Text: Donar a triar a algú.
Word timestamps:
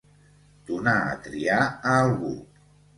Donar 0.69 0.95
a 1.11 1.13
triar 1.29 1.61
a 1.69 1.95
algú. 2.03 2.37